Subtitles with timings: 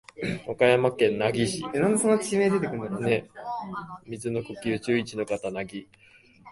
[0.47, 1.79] 岡山県奈義町